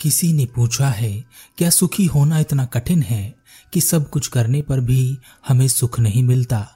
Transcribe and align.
किसी 0.00 0.32
ने 0.32 0.44
पूछा 0.46 0.88
है, 0.88 1.24
क्या 1.58 1.70
सुखी 1.70 2.04
होना 2.06 2.38
इतना 2.38 2.64
कठिन 2.64 3.02
है 3.02 3.34
कि 3.72 3.80
सब 3.80 4.10
कुछ 4.10 4.26
करने 4.26 4.62
पर 4.62 4.80
भी 4.80 5.18
हमें 5.48 5.68
सुख 5.68 5.98
नहीं 6.00 6.22
मिलता? 6.22 6.66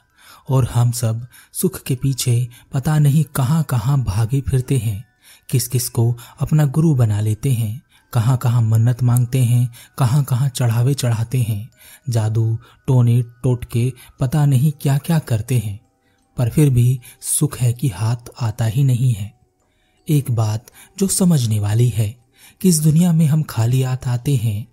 और 0.48 0.64
हम 0.64 0.90
सब 0.92 1.26
सुख 1.52 1.82
के 1.82 1.94
पीछे 1.94 2.48
पता 2.72 2.98
नहीं 2.98 3.24
कहाँ 3.24 3.62
कहाँ 3.62 4.02
भागे 4.04 4.40
फिरते 4.40 4.78
हैं, 4.78 5.04
किस 5.50 5.68
किस 5.68 5.88
को 5.88 6.16
अपना 6.40 6.64
गुरु 6.64 6.94
बना 6.94 7.20
लेते 7.20 7.52
हैं, 7.52 7.82
कहाँ 8.12 8.36
कहाँ 8.36 8.62
मन्नत 8.62 9.02
मांगते 9.02 9.42
हैं, 9.44 9.68
कहाँ 9.98 10.24
कहाँ 10.24 10.48
चढ़ावे 10.48 10.94
चढ़ाते 10.94 11.38
हैं, 11.42 11.70
जादू, 12.08 12.58
टोने, 12.86 13.22
टोटके, 13.22 13.92
पता 14.20 14.46
नहीं 14.46 14.72
क्या 14.72 14.98
क्या 14.98 15.18
करते 15.18 15.58
हैं। 15.58 15.80
पर 16.36 16.50
फिर 16.50 16.70
भी 16.70 17.00
सुख 17.20 17.58
है 17.58 17.72
कि 17.72 17.88
हाथ 17.88 18.30
आता 18.40 18.64
ही 18.64 18.84
नहीं 18.84 19.12
है। 19.12 19.32
एक 20.08 20.30
बात 20.30 20.66
जो 20.98 21.06
समझने 21.06 21.60
वाली 21.60 21.88
है 21.88 22.23
कि 22.60 22.68
इस 22.68 22.78
दुनिया 22.78 23.12
में 23.12 23.26
हम 23.26 23.42
खाली 23.42 23.82
हाथ 23.82 24.06
आते 24.06 24.36
हैं 24.36 24.66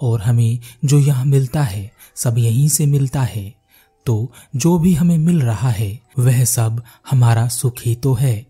और 0.00 0.22
हमें 0.22 0.58
जो 0.84 0.98
यहाँ 0.98 1.24
मिलता 1.24 1.62
है, 1.62 1.92
सब 2.16 2.38
यहीं 2.38 2.68
से 2.68 2.86
मिलता 2.86 3.22
है। 3.22 3.54
तो 4.06 4.32
जो 4.56 4.78
भी 4.78 4.94
हमें 4.94 5.18
मिल 5.18 5.42
रहा 5.42 5.70
है, 5.70 6.00
वह 6.18 6.44
सब 6.44 6.82
हमारा 7.10 7.48
सुख 7.48 7.74
ही 7.86 7.94
तो 7.94 8.14
है। 8.14 8.46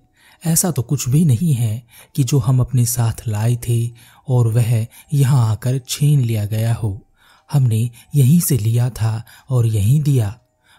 ऐसा 0.46 0.70
तो 0.70 0.82
कुछ 0.82 1.08
भी 1.08 1.24
नहीं 1.24 1.54
है 1.54 1.86
कि 2.14 2.24
जो 2.24 2.38
हम 2.38 2.60
अपने 2.60 2.86
साथ 2.86 3.28
लाए 3.28 3.56
थे 3.68 3.91
और 4.28 4.48
वह 4.48 4.86
यहाँ 5.14 5.50
आकर 5.50 5.80
छीन 5.88 6.20
लिया 6.20 6.44
गया 6.44 6.74
हो। 6.74 7.02
हमने 7.52 7.91
यहीं 8.14 8.41
से 8.41 8.58
लिया 8.58 8.91
था 8.91 9.24
और 9.50 9.66
यहीं 9.66 10.00
दिया। 10.00 10.38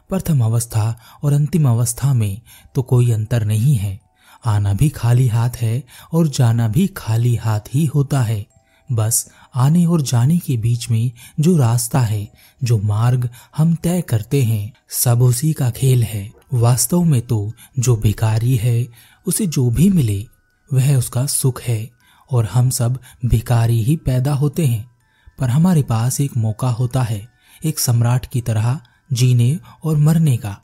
प्रथम 0.10 0.42
अवस्था 0.42 1.00
और 1.24 1.34
अंतिम 1.34 1.70
अवस्था 1.70 2.14
में 2.14 2.42
तो 2.76 2.82
कोई 2.82 3.12
अंतर 3.12 3.46
नहीं 3.46 3.76
है। 3.76 4.07
आना 4.46 4.74
भी 4.74 4.90
खाली 4.90 5.28
हाथ 5.28 5.50
है 5.50 5.84
और 6.14 6.28
जाना 6.28 6.68
भी 6.68 6.88
खाली 6.88 7.36
हाथ 7.36 7.60
ही 7.60 7.86
होता 7.86 8.22
है। 8.22 8.48
बस 8.92 9.32
आने 9.56 9.86
और 9.86 10.02
जाने 10.02 10.38
के 10.38 10.58
बीच 10.58 10.90
में 10.90 11.12
जो 11.40 11.58
रास्ता 11.58 12.00
है, 12.00 12.32
जो 12.64 12.78
मार्ग 12.78 13.30
हम 13.58 13.76
तय 13.76 14.02
करते 14.02 14.44
हैं, 14.44 14.74
सब 14.90 15.22
उसी 15.22 15.54
का 15.54 15.70
खेल 15.70 16.04
है। 16.04 16.32
वास्तव 16.54 17.04
में 17.04 17.22
तो 17.22 17.52
जो 17.80 17.96
भिकारी 17.96 18.56
है, 18.56 18.88
उसे 19.26 19.48
जो 19.48 19.70
भी 19.70 19.90
मिले, 19.90 20.28
वह 20.74 20.98
उसका 20.98 21.26
सुख 21.26 21.62
है 21.62 21.92
और 22.32 22.46
हम 22.46 22.70
सब 22.70 23.00
भिकारी 23.26 23.84
ही 23.84 23.96
पैदा 23.96 24.34
होते 24.34 24.66
हैं। 24.66 24.92
पर 25.40 25.50
हमारे 25.50 25.84
पास 25.84 26.22
एक 26.22 26.38
मौका 26.38 26.70
होता 26.70 27.02
है, 27.02 27.28
एक 27.66 27.80
सम्राट 27.80 28.26
की 28.26 28.42
तरह 28.42 28.80
जीने 29.14 29.60
और 29.84 29.98
मरने 29.98 30.38
का। 30.38 30.62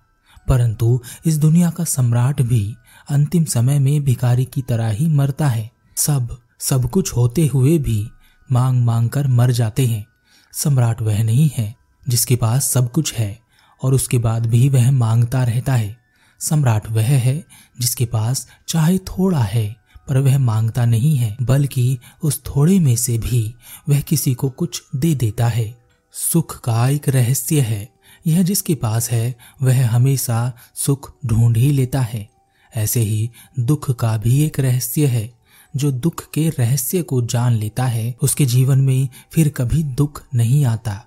परंतु 0.48 1.02
इस 1.26 1.38
दुनिया 1.38 1.70
का 1.70 1.84
सम्राट 1.84 2.42
भी 2.42 2.76
अंतिम 3.10 3.44
समय 3.44 3.80
में 3.80 4.04
भिकारी 4.04 4.46
की 4.46 4.62
तरह 4.62 4.90
ही 4.90 5.08
मरता 5.08 5.48
है। 5.48 5.72
सब 5.96 6.38
सब 6.60 6.90
कुछ 6.90 7.16
होते 7.16 7.48
हुए 7.48 7.78
भी 7.78 8.10
मांग 8.52 8.86
मांग 8.86 9.10
कर 9.10 9.28
मर 9.28 9.52
जाते 9.52 9.88
हैं। 9.88 10.06
सम्राट 10.54 11.02
वह 11.02 11.24
नहीं 11.24 11.50
है 11.58 11.76
जिसके 12.10 12.36
पास 12.36 12.70
सब 12.70 12.92
कुछ 12.92 13.14
है 13.14 13.40
और 13.84 13.94
उसके 13.94 14.18
बाद 14.18 14.46
भी 14.46 14.70
वह 14.70 14.92
माँगता 14.92 15.44
रहता 15.44 15.76
है। 15.76 15.98
सम्राट 16.40 16.90
वह 16.90 17.04
है 17.04 17.46
जिसके 17.80 18.06
पास 18.06 18.48
चाहे 18.68 18.98
थोड़ा 18.98 19.44
है, 19.44 19.76
पर 20.08 20.18
वह 20.18 20.38
माँगता 20.38 20.86
नहीं 20.86 21.18
है, 21.18 21.38
बल्कि 21.42 21.98
उस 22.24 22.42
थोड़े 22.44 22.80
में 22.80 22.96
से 22.96 23.18
भी 23.18 23.56
वह 23.90 24.00
किसी 24.00 24.34
को 24.34 24.50
कुछ 24.50 24.84
दे 24.96 25.16
देता 25.16 25.48
है। 25.48 25.84
सुख 26.12 26.62
का 26.62 26.90
एक 26.90 27.10
रहस्य 27.10 27.62
है। 27.62 27.94
यह 28.28 28.44
जिसके 28.44 28.76
पास 28.76 29.12
है, 29.12 29.36
वह 29.62 29.90
हमेशा 29.90 30.54
सुख 30.76 31.14
ढूंढ 31.26 31.58
ही 31.58 31.72
लेता 31.72 32.02
है। 32.02 32.33
ऐसे 32.76 33.00
ही 33.00 33.32
दुख 33.60 33.92
का 33.92 34.18
भी 34.18 34.44
एक 34.44 34.60
रहस्य 34.60 35.06
है। 35.06 35.34
जो 35.76 35.92
दुख 35.92 36.32
के 36.34 36.50
रहस्य 36.50 37.02
को 37.02 37.22
जान 37.22 37.54
लेता 37.54 37.86
है, 37.86 38.16
उसके 38.22 38.46
जीवन 38.46 38.80
में 38.80 39.10
फिर 39.32 39.50
कभी 39.50 39.84
दुख 39.84 40.24
नहीं 40.36 40.66
आता। 40.66 41.06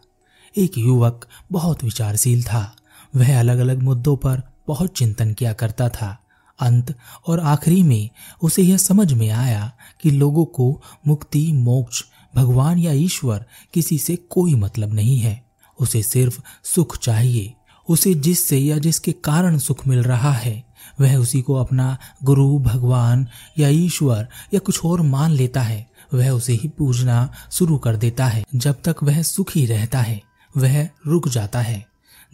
एक 0.58 0.78
युवक 0.78 1.28
बहुत 1.52 1.84
विचारशील 1.84 2.42
था। 2.42 2.76
वह 3.16 3.40
अलग 3.40 3.58
अलग 3.58 3.82
मुद्दों 3.82 4.16
पर 4.16 4.42
बहुत 4.66 4.92
चिंतन 4.92 5.32
किया 5.32 5.52
करता 5.52 5.88
था। 5.88 6.22
अंत 6.60 6.94
और 7.26 7.40
आखिरी 7.40 7.82
में 7.82 8.10
उसे 8.42 8.62
यह 8.62 8.76
समझ 8.76 9.12
में 9.12 9.30
आया 9.30 9.72
कि 10.02 10.10
लोगों 10.10 10.44
को 10.44 10.82
मुक्ति, 11.06 11.52
मोक्ष, 11.52 12.04
भगवान 12.36 12.78
या 12.78 12.92
ईश्वर 12.92 13.44
किसी 13.74 13.98
से 13.98 14.16
कोई 14.16 14.54
मतलब 14.54 14.94
नहीं 14.94 15.18
है। 15.18 15.46
उसे 15.80 16.02
सिर्फ़ 16.02 16.40
सुख 16.64 16.98
चाहिए। 16.98 17.54
उसे 17.88 18.14
जिससे 18.14 18.58
या 18.58 18.78
जिसके 18.78 19.12
कारण 19.12 19.58
सुख 19.58 19.86
मिल 19.86 20.02
रहा 20.02 20.32
है 20.32 20.65
वह 21.00 21.16
उसी 21.16 21.42
को 21.42 21.54
अपना 21.54 21.98
गुरु, 22.24 22.58
भगवान 22.58 23.26
या 23.58 23.68
ईश्वर 23.68 24.28
या 24.54 24.60
कुछ 24.60 24.84
और 24.84 25.02
मान 25.02 25.30
लेता 25.30 25.62
है। 25.62 25.90
वह 26.14 26.30
उसे 26.30 26.52
ही 26.52 26.68
पूजना 26.68 27.32
शुरू 27.52 27.78
कर 27.78 27.96
देता 27.96 28.26
है। 28.26 28.44
जब 28.54 28.76
तक 28.84 28.96
वह 29.02 29.22
सुखी 29.22 29.66
रहता 29.66 30.00
है, 30.00 30.22
वह 30.56 30.88
रुक 31.06 31.28
जाता 31.28 31.60
है। 31.60 31.86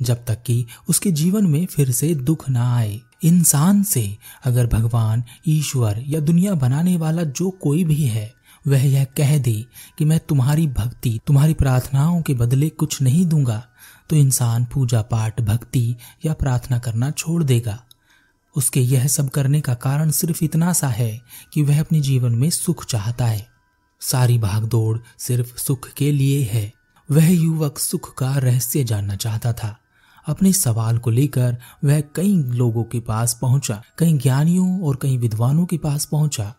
जब 0.03 0.25
तक 0.25 0.43
कि 0.43 0.67
उसके 0.89 1.13
जीवन 1.13 1.47
में 1.47 1.67
फिर 1.67 1.91
से 1.91 2.15
दुख 2.15 2.49
ना 2.49 2.77
आए। 2.77 3.01
इंसान 3.25 3.83
से 3.83 4.19
अगर 4.45 4.67
भगवान, 4.67 5.25
ईश्वर 5.49 6.05
या 6.07 6.21
दुनिया 6.21 6.55
बनाने 6.55 6.97
वाला 6.97 7.23
जो 7.23 7.51
कोई 7.51 7.85
भी 7.85 8.05
है, 8.05 8.35
वह 8.67 8.87
यह 8.87 9.05
कह 9.05 9.39
दे 9.39 9.65
कि 9.99 10.05
मैं 10.05 10.21
तुम्हारी 10.21 10.67
भक्ति, 10.67 11.21
तुम्हारी 11.27 11.55
प्रार्थनाओं 11.55 12.23
के 12.23 12.35
बदले 12.35 12.69
कुछ 12.69 13.03
नहीं 13.03 13.27
दूँगा 13.27 13.67
तो 14.11 14.17
इंसान 14.17 14.65
पूजा 14.65 15.03
पाठ, 15.03 15.41
भक्ति 15.41 15.97
या 16.27 16.33
प्रार्थना 16.33 16.79
करना 16.79 17.11
छोड़ 17.11 17.43
देगा। 17.45 17.83
उसके 18.57 18.81
यह 18.81 19.07
सब 19.07 19.31
करने 19.31 19.61
का 19.61 19.75
कारण 19.75 20.11
सिर्फ़ 20.11 20.45
इतना 20.45 20.73
सा 20.73 20.89
है 20.89 21.21
कि 21.53 21.63
वह 21.63 21.81
अपने 21.81 22.01
जीवन 22.01 22.35
में 22.35 22.51
सुख 22.51 22.85
चाहता 22.85 23.27
है। 23.27 23.49
सारी 24.01 24.39
भागदौड़ 24.39 24.99
सिर्फ़ 25.19 25.57
सुख 25.57 25.89
के 25.93 26.13
लिए 26.13 26.43
है। 26.45 26.73
वह 27.11 27.29
युवक 27.29 27.79
सुख 27.79 28.15
का 28.15 28.37
रहस्य 28.37 28.85
जानना 28.85 29.17
चाहता 29.17 29.53
था। 29.53 29.79
अपने 30.27 30.53
सवाल 30.53 30.99
को 30.99 31.11
लेकर 31.11 31.57
वह 31.85 32.01
कई 32.01 32.37
लोगों 32.37 32.85
के 32.85 33.01
पास 33.01 33.39
पहुँचा, 33.41 33.83
कई 33.99 34.13
ज्ञानियों 34.13 34.83
और 34.83 34.99
कई 35.03 35.17
विद्वानों 35.17 35.67
के 35.67 35.79
पास 35.79 36.05
पहुँचा 36.05 36.55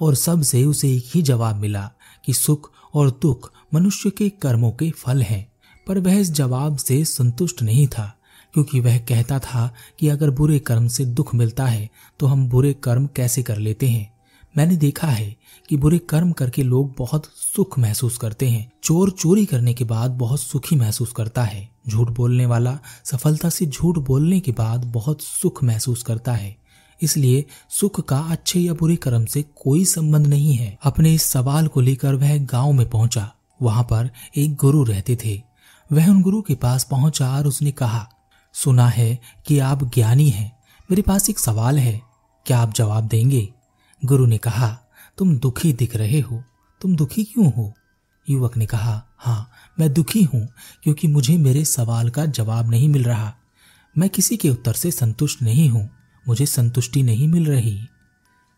और 0.00 0.14
सबसे 0.14 0.64
उसे 0.64 0.92
एक 0.92 1.04
ही 1.14 1.22
जवाब 1.22 1.56
मिला 1.56 1.90
कि 2.24 2.32
सुख 2.32 2.70
और 2.94 3.10
दुख 3.10 3.52
मनुष्य 3.74 4.10
के 4.10 4.28
कर्मों 4.28 4.70
के 4.70 4.90
फल 4.90 5.22
हैं, 5.22 5.52
पर 5.86 5.98
वह 5.98 6.14
इस 6.14 6.30
जवाब 6.30 6.76
से 6.76 7.04
संतुष्ट 7.04 7.62
नहीं 7.62 7.86
था। 7.86 8.21
क्योंकि 8.54 8.80
वह 8.80 8.98
कहता 8.98 9.38
था 9.38 9.72
कि 9.98 10.08
अगर 10.08 10.30
बुरे 10.30 10.58
कर्म 10.58 10.88
से 10.88 11.04
दुख 11.04 11.34
मिलता 11.34 11.66
है 11.66 11.88
तो 12.20 12.26
हम 12.26 12.48
बुरे 12.48 12.72
कर्म 12.72 13.06
कैसे 13.06 13.42
कर 13.42 13.58
लेते 13.58 13.88
हैं? 13.88 14.10
मैंने 14.54 14.76
देखा 14.76 15.06
है 15.06 15.36
कि 15.68 15.76
बुरे 15.76 15.98
कर्म 15.98 16.32
करके 16.32 16.62
लोग 16.62 16.94
बहुत 16.98 17.26
सुख 17.26 17.78
महसूस 17.78 18.18
करते 18.18 18.48
हैं। 18.48 18.70
चोर 18.84 19.10
चोरी 19.10 19.44
करने 19.46 19.74
के 19.74 19.84
बाद 19.84 20.10
बहुत 20.10 20.40
सुखी 20.40 20.76
महसूस 20.76 21.12
करता 21.12 21.44
है। 21.44 21.68
झूठ 21.88 22.10
बोलने 22.10 22.46
वाला 22.46 22.78
सफलता 23.04 23.48
से 23.48 23.66
झूठ 23.66 23.98
बोलने 23.98 24.40
के 24.40 24.52
बाद 24.52 24.84
बहुत 24.84 25.22
सुख 25.22 25.62
महसूस 25.64 26.02
करता 26.02 26.32
है। 26.32 26.56
इसलिए 27.00 27.44
सुख 27.70 28.00
का 28.00 28.18
अच्छे 28.20 28.60
या 28.60 28.72
बुरे 28.72 28.96
कर्म 28.96 29.24
से 29.24 29.44
कोई 29.56 29.84
संबंध 29.84 30.26
नहीं 30.26 30.54
है। 30.54 30.78
अपने 30.82 31.14
इस 31.14 31.22
सवाल 31.22 31.66
को 31.66 31.80
लेकर 31.80 32.14
वह 32.14 32.38
गाँव 32.38 32.72
में 32.72 32.88
पहुँचा। 32.90 33.30
वहाँ 33.62 33.82
पर 33.82 34.10
एक 34.36 34.54
गुरु 34.54 34.82
रहते 34.84 35.18
थे। 35.24 35.42
वह 35.92 36.10
उन 36.10 36.22
गुरु 36.22 36.42
के 36.42 36.54
पास 36.54 36.84
पहुँचा 36.84 37.36
और 37.38 37.46
उसने 37.46 37.70
कहा 37.70 38.08
सुना 38.52 38.88
है 38.88 39.20
कि 39.46 39.58
आप 39.58 39.84
ज्ञानी 39.84 40.30
हैं। 40.30 40.58
मेरे 40.90 41.02
पास 41.02 41.30
एक 41.30 41.38
सवाल 41.38 41.78
है। 41.78 42.02
क्या 42.46 42.58
आप 42.58 42.72
जवाब 42.72 43.08
देंगे? 43.08 43.48
गुरु 44.04 44.26
ने 44.26 44.38
कहा, 44.38 44.78
तुम 45.18 45.38
दुखी 45.38 45.72
दिख 45.72 45.96
रहे 45.96 46.20
हो। 46.20 46.44
तुम 46.80 46.96
दुखी 46.96 47.24
क्यों 47.24 47.52
हो? 47.52 47.72
युवक 48.30 48.56
ने 48.56 48.66
कहा 48.66 49.02
हाँ 49.18 49.50
मैं 49.80 49.92
दुखी 49.92 50.22
हूँ, 50.22 50.48
क्योंकि 50.82 51.08
मुझे 51.08 51.36
मेरे 51.36 51.64
सवाल 51.64 52.10
का 52.10 52.26
जवाब 52.26 52.70
नहीं 52.70 52.88
मिल 52.88 53.04
रहा। 53.04 53.34
मैं 53.98 54.08
किसी 54.08 54.36
के 54.36 54.50
उत्तर 54.50 54.72
से 54.72 54.90
संतुष्ट 54.90 55.42
नहीं 55.42 55.68
हूँ। 55.68 55.90
मुझे 56.28 56.46
संतुष्टि 56.46 57.02
नहीं 57.02 57.28
मिल 57.28 57.46
रही। 57.46 57.86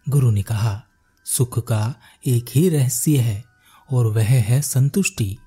गुरु 0.09 0.31
ने 0.31 0.43
कहा, 0.43 0.83
सुख 1.25 1.67
का 1.67 1.95
एक 2.27 2.47
ही 2.55 2.69
रहस्य 2.69 3.19
है, 3.19 3.45
और 3.93 4.07
वह 4.07 4.29
है 4.29 4.63
संतुष्टि। 4.63 5.39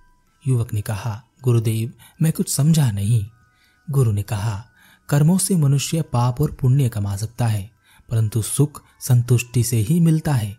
युवक 0.48 0.74
ने 0.74 0.82
कहा, 0.82 1.24
गुरुदेव, 1.44 1.94
मैं 2.22 2.32
कुछ 2.32 2.54
समझा 2.54 2.92
नहीं। 2.92 3.26
गुरु 3.90 4.12
ने 4.12 4.22
कहा, 4.22 4.66
कर्मों 5.10 5.38
से 5.38 5.56
मनुष्य 5.56 6.02
पाप 6.02 6.42
और 6.42 6.52
पुण्य 6.52 6.90
कमा 6.90 7.16
सकता 7.16 7.48
है, 7.48 7.70
परंतु 8.10 8.42
सुख 8.42 8.82
संतुष्टि 9.02 9.64
से 9.64 9.78
ही 9.78 10.00
मिलता 10.00 10.34
है। 10.34 10.56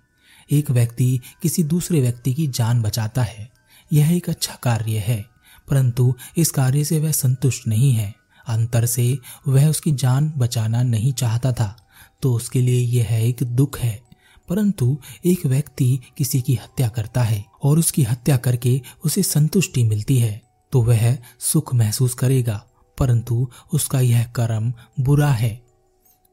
एक 0.51 0.71
व्यक्ति 0.71 1.21
किसी 1.43 1.65
दूसरे 1.65 2.01
व्यक्ति 2.01 2.35
की 2.35 2.47
जान 2.47 2.83
बचाता 2.83 3.23
है, 3.23 3.51
यह 3.93 4.13
एक 4.13 4.29
अच्छा 4.31 4.55
कार्य 4.63 4.99
है, 4.99 5.25
परंतु 5.69 6.15
इस 6.37 6.51
कार्य 6.51 6.85
से 6.85 7.01
वह 7.01 7.13
संतुष्ट 7.13 7.67
नहीं 7.69 7.93
है। 7.93 8.15
अंतर 8.47 8.87
से 8.87 9.19
वह 9.49 9.69
उसकी 9.69 9.93
जान 9.93 10.33
बचाना 10.37 10.83
नहीं 10.83 11.13
चाहता 11.13 11.53
था 11.53 11.77
तो 12.23 12.33
उसके 12.35 12.61
लिए 12.61 12.81
यह 12.81 13.09
एक 13.13 13.43
दुख 13.43 13.79
है। 13.79 14.01
परंतु 14.49 14.97
एक 15.27 15.45
व्यक्ति 15.47 15.99
किसी 16.19 16.41
की 16.41 16.55
हत्या 16.55 16.89
करता 16.89 17.23
है 17.23 17.45
और 17.63 17.79
उसकी 17.79 18.03
हत्या 18.03 18.37
करके 18.37 18.81
उसे 19.05 19.23
संतुष्टि 19.23 19.85
मिलती 19.85 20.19
है 20.19 20.41
तो 20.73 20.83
वह 20.83 21.17
सुख 21.41 21.75
महसूस 21.75 22.15
करेगा। 22.15 22.65
परंतु 22.99 23.51
उसका 23.73 24.01
यह 24.01 24.25
कर्म 24.25 24.73
बुरा 25.01 25.31
है। 25.31 25.63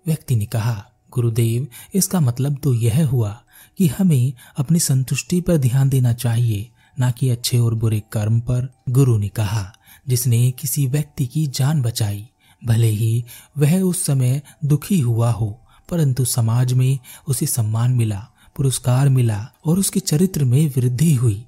व्यक्ति 0.08 0.36
ने 0.36 0.46
कहा, 0.46 0.86
गुरुदेव, 1.12 1.68
इसका 1.94 2.20
मतलब 2.20 2.58
तो 2.64 2.74
यह 2.74 3.08
हुआ 3.08 3.44
कि 3.78 3.88
हमें 3.88 4.34
अपनी 4.58 4.80
संतुष्टि 4.80 5.42
पर 5.42 5.58
ध्यान 5.58 5.90
देना 5.90 6.14
चाहिए, 6.14 6.72
ना 7.00 7.12
कि 7.12 7.30
अच्छे 7.30 7.60
और 7.60 7.74
बुरे 7.74 8.04
कर्म 8.12 8.40
पर। 8.40 8.74
गुरु 8.90 9.18
ने 9.18 9.28
कहा, 9.28 9.74
जिसने 10.08 10.52
किसी 10.52 10.88
व्यक्ति 10.88 11.26
की 11.26 11.48
जान 11.48 11.82
बचाई, 11.82 12.30
भले 12.66 12.90
ही 12.90 13.26
वह 13.58 13.82
उस 13.82 14.06
समय 14.06 14.42
दुखी 14.66 15.00
हुआ 15.00 15.32
हो, 15.32 15.62
परंतु 15.90 16.26
समाज 16.26 16.74
में 16.74 17.00
उसे 17.28 17.46
सम्मान 17.46 17.92
मिला, 17.92 18.28
पुरस्कार 18.56 19.10
मिला 19.10 19.48
और 19.66 19.80
उसके 19.80 20.00
चरित्र 20.00 20.46
में 20.46 20.70
वृद्धि 20.78 21.16
हुई। 21.16 21.46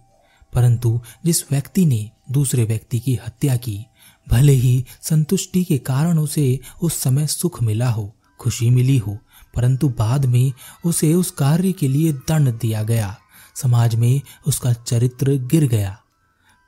परंतु 0.54 1.02
जिस 1.26 1.52
व्यक्ति 1.52 1.86
ने 1.86 2.12
दूसरे 2.32 2.64
व्यक्ति 2.64 3.00
की 3.00 3.16
हत्या 3.16 3.56
की 3.56 3.86
भले 4.30 4.54
ही 4.54 4.86
संतुष्टि 5.02 5.64
के 5.64 5.78
कारण 5.78 6.18
उसे 6.18 6.60
उस 6.82 7.02
समय 7.02 7.28
सुख 7.28 7.64
मिला 7.64 7.90
हो, 7.90 8.16
खुशी 8.40 8.70
मिली 8.70 8.98
हो, 8.98 9.18
परंतु 9.56 9.90
बाद 9.90 10.26
में 10.26 10.54
उसे 10.86 11.14
उस 11.14 11.32
कार्य 11.32 11.72
के 11.72 11.88
लिए 11.88 12.14
दंड 12.14 12.60
दिया 12.60 12.84
गया। 12.84 13.18
समाज 13.56 13.96
में 13.96 14.22
उसका 14.48 14.74
चरित्र 14.74 15.32
गिर 15.32 15.68
गया। 15.68 16.02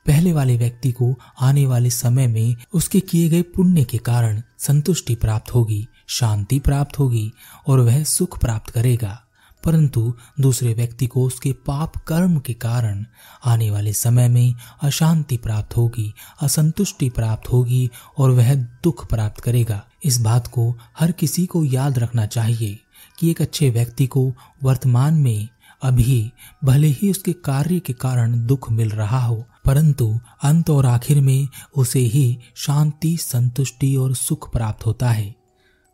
पहले 0.06 0.32
वाले 0.32 0.56
व्यक्ति 0.56 0.92
को 0.92 1.14
आने 1.40 1.66
वाले 1.66 1.90
समय 1.90 2.26
में 2.26 2.56
उसके 2.74 3.00
किए 3.00 3.28
गए 3.28 3.42
पुण्य 3.42 3.84
के 3.84 3.98
कारण 3.98 4.42
संतुष्टि 4.58 5.14
प्राप्त 5.14 5.54
होगी, 5.54 5.88
शांति 6.08 6.58
प्राप्त 6.58 6.98
होगी 6.98 7.32
और 7.66 7.80
वह 7.80 8.04
सुख 8.04 8.40
प्राप्त 8.40 8.70
करेगा। 8.70 9.22
परंतु 9.64 10.14
दूसरे 10.40 10.74
व्यक्ति 10.74 11.06
को 11.06 11.22
उसके 11.22 11.52
पाप 11.52 11.96
कर्म 11.96 12.38
के 12.38 12.54
कारण 12.54 13.04
आने 13.44 13.70
वाले 13.70 13.92
समय 13.92 14.28
में 14.28 14.54
अशांति 14.82 15.36
प्राप्त 15.36 15.76
होगी, 15.76 16.14
असंतुष्टि 16.42 17.10
प्राप्त 17.10 17.52
होगी 17.52 17.90
और 18.18 18.30
वह 18.30 18.54
दुख 18.54 19.08
प्राप्त 19.08 19.40
करेगा। 19.40 19.82
इस 20.04 20.20
बात 20.20 20.46
को 20.46 20.74
हर 20.98 21.12
किसी 21.12 21.46
को 21.46 21.64
याद 21.64 21.98
रखना 21.98 22.26
चाहिए 22.26 22.78
कि 23.18 23.30
एक 23.30 23.42
अच्छे 23.42 23.70
व्यक्ति 23.70 24.06
को 24.06 24.32
वर्तमान 24.62 25.14
में 25.14 25.48
अभी 25.82 26.32
भले 26.64 26.88
ही 26.88 27.10
उसके 27.10 27.32
कार्य 27.32 27.78
के 27.80 27.92
कारण 27.92 28.46
दुख 28.46 28.70
मिल 28.70 28.90
रहा 28.90 29.24
हो, 29.26 29.44
परंतु 29.64 30.20
अंत 30.42 30.70
और 30.70 30.86
आखिर 30.86 31.20
में 31.20 31.48
उसे 31.76 32.00
ही 32.00 32.38
शांति, 32.56 33.16
संतुष्टि 33.16 33.96
और 33.96 34.14
सुख 34.14 34.52
प्राप्त 34.52 34.86
होता 34.86 35.10
है। 35.10 35.34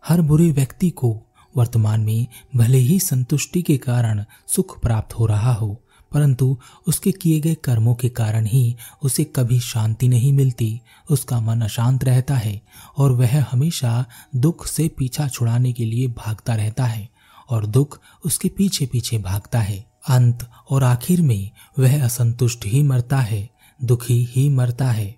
हर 0.08 0.20
बुरे 0.20 0.50
व्यक्ति 0.50 0.90
को 0.90 1.25
वर्तमान 1.56 2.00
में 2.00 2.26
भले 2.56 2.78
ही 2.78 2.98
संतुष्टि 3.00 3.62
के 3.62 3.76
कारण 3.78 4.24
सुख 4.46 4.80
प्राप्त 4.80 5.14
हो 5.14 5.26
रहा 5.26 5.52
हो, 5.52 5.82
परंतु 6.12 6.56
उसके 6.86 7.12
किए 7.12 7.40
गए 7.40 7.54
कर्मों 7.54 7.94
के 7.94 8.08
कारण 8.08 8.46
ही 8.46 8.76
उसे 9.02 9.24
कभी 9.36 9.58
शांति 9.60 10.08
नहीं 10.08 10.32
मिलती। 10.32 10.80
उसका 11.10 11.40
मन 11.40 11.60
अशांत 11.60 12.04
रहता 12.04 12.36
है 12.36 12.60
और 12.96 13.12
वह 13.12 13.44
हमेशा 13.50 14.04
दुख 14.36 14.66
से 14.66 14.88
पीछा 14.88 15.28
छुड़ाने 15.28 15.72
के 15.72 15.84
लिए 15.84 16.06
भागता 16.08 16.54
रहता 16.54 16.84
है 16.84 17.08
और 17.48 17.66
दुख 17.66 17.98
उसके 18.24 18.48
पीछे 18.48 18.86
पीछे 18.86 19.18
भागता 19.18 19.60
है। 19.60 19.84
अंत 20.08 20.48
और 20.70 20.84
आखिर 20.84 21.22
में 21.22 21.50
वह 21.78 22.04
असंतुष्ट 22.04 22.66
ही 22.66 22.82
मरता 22.82 23.18
है, 23.18 23.48
दुखी 23.80 24.24
ही 24.24 24.48
मरता 24.48 24.90
है। 24.90 25.14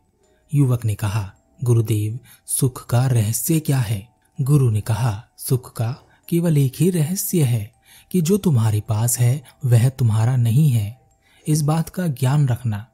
युवक 0.52 0.84
ने 0.84 0.94
कहा, 0.94 1.30
गुरुदेव, 1.64 2.18
सुख 2.46 2.86
का 2.86 3.06
रहस्य 3.06 3.60
क्या 3.60 3.78
है? 3.78 4.06
गुरु 4.38 4.70
ने 4.70 4.80
कहा, 4.80 5.24
सुख 5.38 5.72
का 5.72 5.96
केवल 6.28 6.58
एक 6.58 6.72
ही 6.80 6.90
रहस्य 6.90 7.42
है 7.42 7.72
कि 8.12 8.20
जो 8.20 8.36
तुम्हारे 8.36 8.80
पास 8.80 9.18
है, 9.18 9.44
वह 9.64 9.88
तुम्हारा 9.88 10.36
नहीं 10.36 10.70
है। 10.70 11.00
इस 11.48 11.62
बात 11.62 11.88
का 11.88 12.06
ज्ञान 12.06 12.48
रखना। 12.48 12.86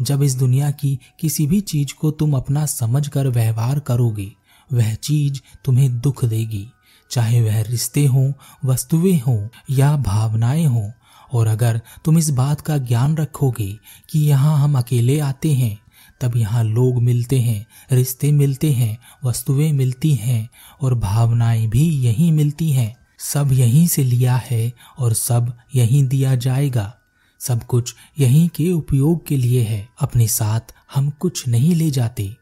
जब 0.00 0.22
इस 0.22 0.34
दुनिया 0.34 0.70
की 0.70 0.98
किसी 1.20 1.46
भी 1.46 1.60
चीज़ 1.60 1.94
को 1.94 2.10
तुम 2.10 2.36
अपना 2.36 2.66
समझकर 2.66 3.28
व्यवहार 3.28 3.78
करोगे, 3.78 4.32
वह 4.72 4.94
चीज़ 4.94 5.40
तुम्हें 5.64 6.00
दुख 6.00 6.24
देगी। 6.24 6.68
चाहे 7.10 7.42
वह 7.42 7.60
रिश्ते 7.60 8.06
हों, 8.06 8.32
वस्तुएँ 8.64 9.18
हों, 9.18 9.48
या 9.70 9.96
भावनाएँ 9.96 10.64
हों। 10.64 10.90
और 11.32 11.46
अगर 11.46 11.80
तुम 12.04 12.18
इस 12.18 12.30
बात 12.30 12.60
का 12.60 12.78
ज्ञान 12.78 13.16
रखोगे 13.16 13.78
कि 14.10 14.18
यहाँ 14.18 14.58
हम 14.58 14.78
अकेले 14.78 15.20
आते 15.20 15.52
हैं 15.52 15.81
तब 16.22 16.36
यहाँ 16.36 16.64
लोग 16.64 17.02
मिलते 17.02 17.40
हैं, 17.40 17.66
रिश्ते 17.92 18.32
मिलते 18.32 18.72
हैं, 18.72 18.98
वस्तुएँ 19.24 19.72
मिलती 19.72 20.14
हैं 20.14 20.50
और 20.80 20.94
भावनाएँ 20.94 21.66
भी 21.66 21.90
यहीं 21.90 22.32
मिलती 22.32 22.72
हैं। 22.72 22.96
सब 23.18 23.48
यहीं 23.52 23.86
से 23.86 24.04
लिया 24.04 24.36
है 24.36 24.72
और 24.98 25.12
सब 25.12 25.58
यहीं 25.74 26.08
दिया 26.08 26.34
जाएगा। 26.34 26.94
सब 27.40 27.64
कुछ 27.64 27.94
यहीं 28.18 28.48
के 28.48 28.72
उपयोग 28.72 29.26
के 29.26 29.36
लिए 29.36 29.62
है। 29.62 29.88
अपने 30.00 30.28
साथ 30.28 30.60
हम 30.94 31.10
कुछ 31.10 31.48
नहीं 31.48 31.74
ले 31.74 31.90
जाते। 31.90 32.36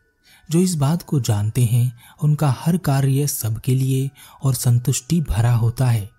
जो 0.50 0.58
इस 0.58 0.74
बात 0.74 1.02
को 1.02 1.20
जानते 1.20 1.64
हैं, 1.64 1.96
उनका 2.22 2.56
हर 2.58 2.76
कार्य 2.76 3.26
सबके 3.26 3.74
लिए 3.74 4.10
और 4.42 4.54
संतुष्टि 4.54 5.20
भरा 5.20 5.54
होता 5.54 5.86
है 5.86 6.10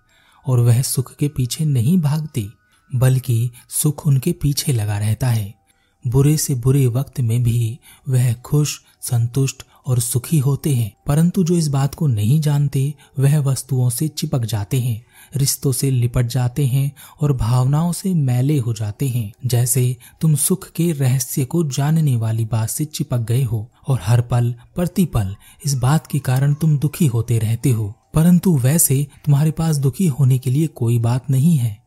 और 0.46 0.60
वह 0.60 0.82
सुख 0.82 1.16
के 1.16 1.28
पीछे 1.28 1.64
नहीं 1.64 1.98
भागते, 1.98 2.48
बल्कि 2.94 3.50
सुख 3.68 4.06
उनके 4.06 4.32
पीछे 4.32 4.72
लगा 4.72 4.98
रहता 4.98 5.28
है। 5.28 5.61
बुरे 6.06 6.36
से 6.36 6.54
बुरे 6.54 6.86
वक्त 6.86 7.20
में 7.20 7.42
भी 7.42 7.78
वह 8.08 8.32
खुश, 8.32 8.82
संतुष्ट 9.00 9.62
और 9.86 10.00
सुखी 10.00 10.38
होते 10.38 10.74
हैं। 10.74 10.92
परंतु 11.06 11.44
जो 11.44 11.54
इस 11.54 11.68
बात 11.68 11.94
को 11.94 12.06
नहीं 12.06 12.40
जानते, 12.40 12.94
वह 13.18 13.38
वस्तुओं 13.38 13.90
से 13.90 14.08
चिपक 14.08 14.44
जाते 14.44 14.80
हैं, 14.80 15.06
रिश्तों 15.36 15.72
से 15.72 15.90
लिपट 15.90 16.26
जाते 16.26 16.66
हैं 16.66 16.92
और 17.20 17.32
भावनाओं 17.32 17.92
से 17.92 18.14
मैले 18.14 18.58
हो 18.58 18.72
जाते 18.72 19.08
हैं। 19.08 19.32
जैसे 19.46 19.96
तुम 20.20 20.34
सुख 20.34 20.70
के 20.70 20.92
रहस्य 20.92 21.44
को 21.44 21.64
जानने 21.64 22.16
वाली 22.16 22.44
बात 22.44 22.70
से 22.70 22.84
चिपक 22.84 23.18
गए 23.18 23.42
हो 23.42 23.70
और 23.88 24.00
हर 24.02 24.20
पल 24.20 24.54
प्रतिपल, 24.74 25.36
इस 25.66 25.74
बात 25.74 26.06
के 26.06 26.18
कारण 26.18 26.54
तुम 26.54 26.78
दुखी 26.78 27.06
होते 27.06 27.38
रहते 27.38 27.70
हो। 27.70 27.94
परंतु 28.14 28.56
वैसे 28.56 29.06
तुम्हारे 29.24 29.50
पास 29.50 29.76
दुखी 29.76 30.06
होने 30.06 30.38
के 30.38 30.50
लिए 30.50 30.66
कोई 30.66 30.98
बात 30.98 31.30
नहीं 31.30 31.56
है। 31.56 31.82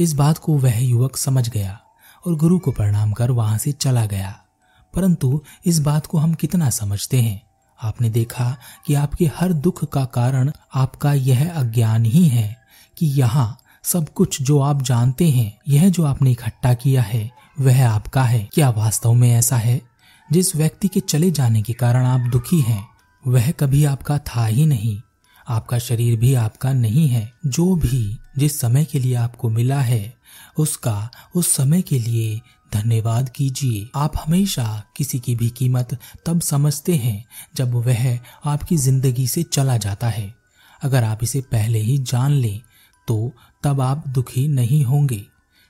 इस 0.00 0.12
बात 0.12 0.38
को 0.38 0.58
वह 0.58 0.78
युवक 0.78 1.16
समझ 1.16 1.48
गया। 1.48 1.80
और 2.26 2.34
गुरु 2.34 2.58
को 2.58 2.72
प्रणाम 2.72 3.12
कर 3.12 3.30
वहाँ 3.30 3.58
से 3.58 3.72
चला 3.72 4.06
गया। 4.06 4.38
परंतु 4.94 5.42
इस 5.66 5.78
बात 5.78 6.06
को 6.06 6.18
हम 6.18 6.34
कितना 6.34 6.70
समझते 6.70 7.20
हैं? 7.20 7.42
आपने 7.82 8.10
देखा 8.10 8.56
कि 8.86 8.94
आपके 8.94 9.30
हर 9.36 9.52
दुख 9.52 9.84
का 9.84 10.04
कारण 10.04 10.52
आपका 10.74 11.12
यह 11.12 11.52
अज्ञान 11.52 12.04
ही 12.04 12.28
है 12.28 12.56
कि 12.98 13.06
यहाँ 13.06 13.58
सब 13.82 14.08
कुछ 14.08 14.42
जो 14.42 14.60
आप 14.60 14.82
जानते 14.82 15.30
हैं, 15.30 15.58
यह 15.68 15.88
जो 15.88 16.04
आपने 16.04 16.30
इकट्ठा 16.30 16.74
किया 16.74 17.02
है, 17.02 17.30
वह 17.60 17.90
आपका 17.90 18.24
है। 18.24 18.48
क्या 18.52 18.70
वास्तव 18.70 19.12
में 19.12 19.30
ऐसा 19.30 19.56
है? 19.56 19.82
जिस 20.32 20.56
व्यक्ति 20.56 20.88
के 20.88 21.00
चले 21.00 21.30
जाने 21.30 21.62
के 21.62 21.72
कारण 21.72 22.04
आप 22.04 22.20
दुखी 22.20 22.60
हैं, 22.60 22.88
वह 23.26 23.50
कभी 23.50 23.84
आपका 23.84 24.18
था 24.18 24.46
ही 24.46 24.66
नहीं। 24.66 25.00
आपका 25.48 25.78
शरीर 25.78 26.18
भी 26.18 26.34
आपका 26.34 26.72
नहीं 26.72 27.08
है। 27.08 27.32
जो 27.46 27.74
भी 27.74 28.18
जिस 28.34 28.58
समय 28.60 28.84
के 28.84 28.98
लिए 28.98 29.14
आपको 29.16 29.48
मिला 29.50 29.80
है, 29.80 30.14
उसका 30.58 31.10
उस 31.34 31.48
समय 31.48 31.82
के 31.82 31.98
लिए 31.98 32.40
धन्यवाद 32.72 33.28
कीजिए। 33.28 33.88
आप 33.96 34.12
हमेशा 34.16 34.82
किसी 34.96 35.18
की 35.18 35.34
भी 35.34 35.48
कीमत 35.50 35.96
तब 36.26 36.40
समझते 36.42 36.94
हैं 36.96 37.24
जब 37.56 37.74
वह 37.76 38.18
आपकी 38.44 38.76
ज़िंदगी 38.78 39.26
से 39.26 39.42
चला 39.44 39.76
जाता 39.78 40.08
है। 40.08 40.34
अगर 40.82 41.04
आप 41.04 41.22
इसे 41.22 41.40
पहले 41.52 41.78
ही 41.80 41.98
जान 42.00 42.32
लें 42.32 42.60
तो 43.08 43.32
तब 43.62 43.80
आप 43.80 44.06
दुखी 44.08 44.46
नहीं 44.50 44.84
होंगे। 44.84 45.24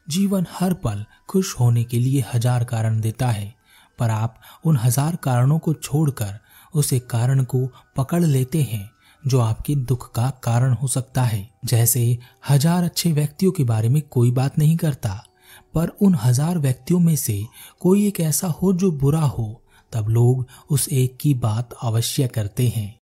जीवन 0.08 0.46
हर 0.50 0.75
पल 0.76 1.04
खुश 1.28 1.54
होने 1.60 1.84
के 1.84 1.98
लिए 1.98 2.25
हज़ार 2.34 2.64
कारण 2.64 3.00
देता 3.00 3.28
है, 3.28 3.54
पर 3.98 4.10
आप 4.10 4.40
उन 4.64 4.76
हज़ार 4.76 5.16
कारणों 5.16 5.58
को 5.58 5.75
छोड़कर 5.75 6.38
उस 6.75 6.90
कारण 7.10 7.42
को 7.44 7.66
पकड़ 7.96 8.22
लेते 8.25 8.62
हैं। 8.62 8.90
जो 9.26 9.40
आपके 9.40 9.74
दुख 9.74 10.12
का 10.12 10.30
कारण 10.30 10.72
हो 10.72 10.88
सकता 10.88 11.22
है। 11.22 11.50
जैसे, 11.64 12.18
हज़ार 12.48 12.84
अच्छे 12.84 13.12
व्यक्तियों 13.12 13.52
के 13.52 13.64
बारे 13.64 13.88
में 13.88 14.02
कोई 14.02 14.30
बात 14.30 14.58
नहीं 14.58 14.76
करता, 14.76 15.24
पर 15.74 15.88
उन 15.88 16.14
हज़ार 16.14 16.58
व्यक्तियों 16.58 17.00
में 17.00 17.16
से 17.16 17.44
कोई 17.80 18.06
एक 18.06 18.20
ऐसा 18.20 18.46
हो 18.46 18.72
जो 18.72 18.90
बुरा 18.90 19.20
हो, 19.20 19.62
तब 19.92 20.08
लोग 20.08 20.46
उस 20.70 20.88
एक 20.88 21.18
की 21.20 21.34
बात 21.34 21.74
अवश्य 21.82 22.28
करते 22.28 22.68
हैं। 22.68 23.00